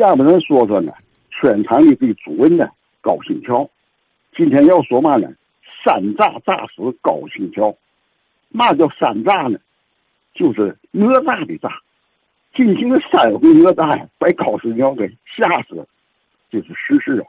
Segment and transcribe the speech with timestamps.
[0.00, 0.94] 下面人说说呢，
[1.28, 2.66] 全场的这主人呢，
[3.02, 3.68] 高新桥。
[4.34, 5.30] 今天要说嘛呢？
[5.84, 7.76] 山炸炸死高新桥。
[8.48, 9.58] 嘛叫山炸呢？
[10.32, 11.68] 就是哪吒的炸。
[12.54, 15.86] 进行了三回哪吒呀，把高新桥给吓死了。
[16.50, 17.26] 这是事实啊。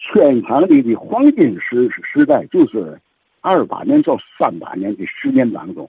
[0.00, 3.00] 全场里的黄金时时代就是
[3.40, 5.88] 二八年到三八年的十年当中，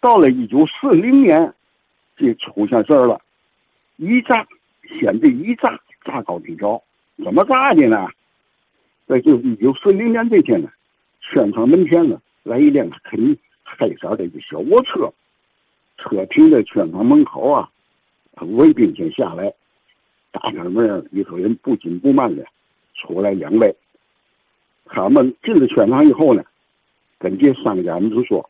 [0.00, 1.54] 到了一九四零年，
[2.16, 3.20] 这出现事儿了，
[3.96, 4.44] 一炸，
[4.98, 6.82] 先这一炸炸高新桥，
[7.24, 8.08] 怎么炸的呢？
[9.06, 10.70] 在就一九四零年这天呢，
[11.20, 15.12] 宣城门前呢来一辆很黑色的一个小卧车，
[15.98, 17.70] 车停在宣城门口啊，
[18.40, 19.52] 卫兵先下来，
[20.30, 22.44] 打开门里头人不紧不慢的。
[22.94, 23.74] 出来两位，
[24.84, 26.44] 他们进了圈场以后呢，
[27.18, 28.48] 跟这商家们就说：“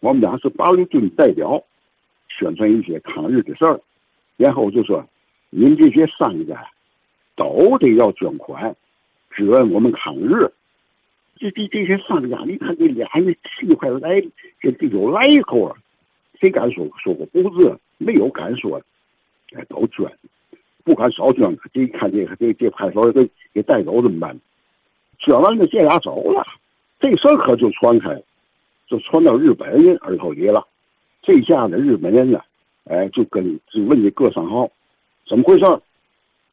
[0.00, 1.62] 我们俩是八路军代表，
[2.28, 3.78] 宣传一些抗日的事儿。”
[4.38, 5.06] 然后就说
[5.50, 6.70] ：“您这些商家
[7.36, 8.74] 都得要捐款，
[9.30, 10.50] 支援我们抗日。”
[11.36, 14.20] 这这这些商家，你看这俩人气快来，
[14.60, 15.76] 这这有来头啊！
[16.38, 17.78] 谁敢说说过不字？
[17.96, 18.82] 没有敢说，
[19.54, 20.06] 哎，都捐。
[20.84, 24.38] 不敢少捐，这一看这个这这派出所给给带走怎么办？
[25.18, 26.44] 捐完了这俩走了，
[26.98, 28.22] 这事儿可就传开了，
[28.86, 30.66] 就传到日本人耳朵里了。
[31.22, 32.40] 这下子日本人呢，
[32.84, 34.70] 哎，就跟就问这各商号，
[35.30, 35.64] 怎么回事？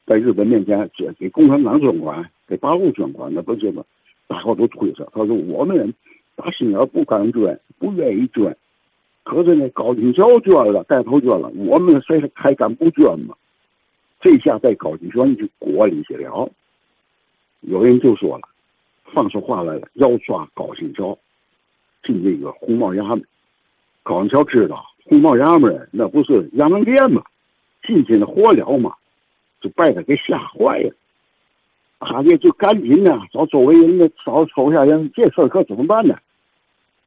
[0.05, 3.83] 在日本面前捐给共产党捐款，给八路捐款，那不这么
[4.27, 5.03] 大伙都推测。
[5.11, 5.91] 他说我们
[6.35, 8.55] 打心眼不敢捐，不愿意捐。
[9.23, 13.35] 可是呢，高金桥捐了，带头捐了，我们谁还敢不捐吗？
[14.21, 16.47] 这下在高级庄就过里去了，
[17.61, 18.47] 有人就说了，
[19.05, 21.17] 放出话来了，要抓高新桥
[22.03, 23.25] 进这个红帽衙门。
[24.03, 27.23] 高新桥知道红帽衙门那不是衙门店吗？
[27.87, 28.93] 进去的活了嘛？
[29.61, 30.93] 就把他给吓坏了。
[31.99, 36.15] 他这就赶紧呢，找周围人呢，找手下人，这事儿可怎么办呢？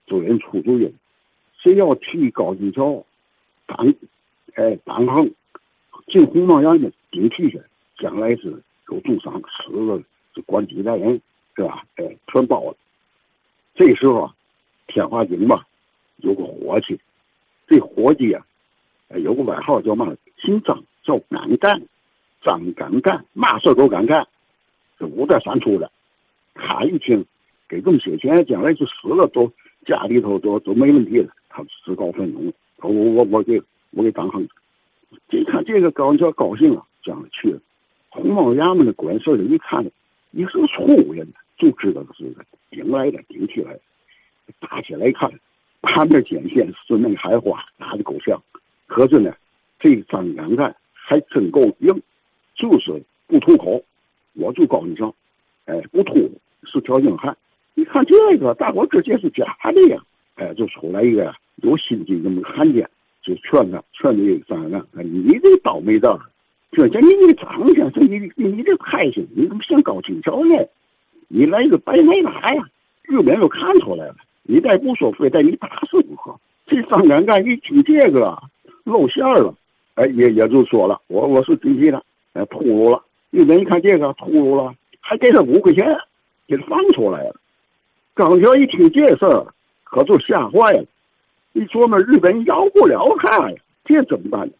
[0.06, 0.92] 有人出主意，
[1.62, 3.04] 谁要替高金桥
[3.66, 3.94] 挡，
[4.54, 5.30] 哎，挡横。
[6.08, 7.62] 进红帽衙门顶替去，
[7.98, 10.02] 将来是有重伤，死了
[10.34, 11.20] 就管几代人，
[11.54, 11.84] 是吧？
[11.94, 12.76] 哎，全包了。
[13.76, 14.28] 这时候，
[14.88, 15.64] 天华井吧，
[16.16, 16.98] 有个伙计，
[17.69, 18.44] 这伙计啊，
[19.10, 20.12] 有个外号叫嘛？
[20.42, 21.82] 姓张，叫敢干，
[22.42, 24.26] 张敢干，嘛事都敢干，
[24.98, 25.90] 这五代三出的。
[26.54, 27.24] 他一听
[27.68, 29.52] 给这么些钱，将来就死了，都
[29.86, 31.32] 家里头都都没问题了。
[31.48, 33.62] 他自告奋勇，我我我给
[33.92, 34.46] 我给张横。
[35.28, 37.60] 这看这个高桥高兴了，将去了。
[38.08, 39.84] 红帽衙门的管事的一看，
[40.30, 41.26] 你是个粗人，
[41.56, 43.78] 就知道是个顶来的，顶起来。
[44.58, 45.30] 打起来看，
[45.80, 48.42] 旁边见线，四面开花，打的够呛。
[48.88, 49.32] 可是呢，
[49.80, 52.00] 这张敢干还真够硬，
[52.54, 53.82] 就是不吐口。
[54.34, 55.12] 我就高一桥，
[55.64, 56.30] 哎，不吐，
[56.62, 57.36] 是条硬汉。
[57.74, 60.00] 你看这个，大伙直接是假的呀！
[60.36, 62.88] 哎，就出来一个有心机这么个汉奸。
[63.22, 66.16] 就劝他，劝这个张干，你这倒霉蛋，
[66.70, 70.54] 这叫你这长相，这你你这态性，你怎么像高清桥呢？
[71.28, 72.69] 你来个白奶奶呀？
[73.02, 76.38] 日本人都看出来了，你再不说，非得你打死不可。
[76.66, 78.40] 这张敢干一听这个
[78.84, 79.54] 露馅了，
[80.00, 82.03] 哎，也也就说了，我我是顶替的，
[82.33, 83.05] 哎，秃噜了。
[83.31, 85.87] 日本一看这个秃噜了，还给他五块钱，
[86.49, 87.37] 给他放出来了。
[88.16, 89.47] 张桥一听这事儿，
[89.84, 90.87] 可就吓坏了。
[91.53, 94.55] 一琢磨日本要不了他呀，这怎么办呢？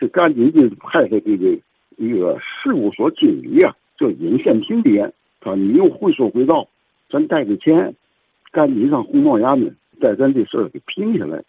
[0.00, 1.60] 就赶紧就派他这个
[1.98, 5.12] 一个事务所经理啊，叫尹宪平的，
[5.42, 6.66] 他你又会说会道，
[7.10, 7.94] 咱带着钱，
[8.50, 11.44] 赶紧上红帽衙门，把咱这事儿给平下来。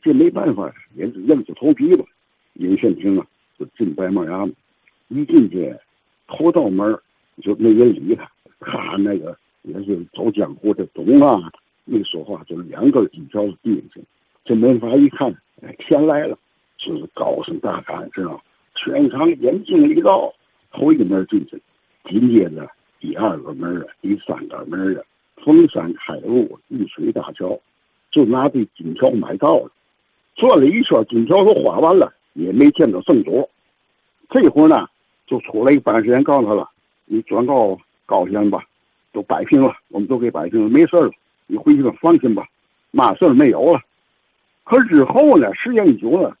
[0.00, 2.06] 这没办法，也是硬着头皮吧。
[2.54, 3.26] 尹宪平啊，
[3.58, 4.54] 就进白帽衙门，
[5.08, 5.74] 一进去，
[6.26, 6.98] 头道门
[7.40, 8.30] 就没人理他，
[8.60, 11.50] 他那个也是走江湖的懂啊。
[11.84, 14.00] 没说话，就是两根金条递进去。
[14.44, 16.38] 这门法一看，哎，钱来了，
[16.76, 18.40] 就是高声大喊，知道
[18.76, 20.32] 全场眼睛一到，
[20.70, 21.60] 头一门进去，
[22.04, 25.02] 紧接着第二个门啊，第三个门啊，
[25.36, 27.58] 逢山开路，遇水搭桥，
[28.12, 29.70] 就拿这金条买到了。
[30.36, 33.48] 转了一圈，金条都花完了，也没见到圣主。
[34.30, 34.86] 这会儿呢，
[35.26, 36.68] 就出来一个办事员告诉他了
[37.06, 38.64] ：“你转告高先生吧，
[39.12, 41.10] 都摆平了，我们都给摆平了，没事了。”
[41.48, 42.46] 你回去吧，放心吧，
[42.92, 43.80] 嘛事儿没有了。
[44.64, 46.36] 可之后呢，时间一久了，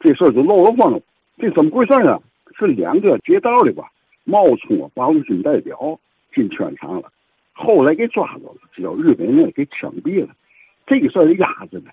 [0.00, 1.00] 这事儿就漏了风了。
[1.38, 2.20] 这怎么回事呢？
[2.58, 3.90] 是两个劫道的吧？
[4.24, 6.00] 冒充八路军代表
[6.34, 7.12] 进圈场了，
[7.52, 10.34] 后来给抓住了，叫日本人给枪毙了。
[10.86, 11.90] 这个事儿压着呢，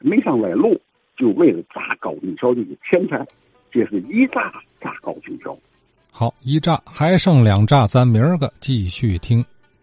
[0.00, 0.80] 没上来路，
[1.16, 3.26] 就为了炸高金桥这个天才。
[3.70, 5.58] 这是一炸炸高兴桥。
[6.10, 9.44] 好，一炸还剩两炸，咱明儿个继续听。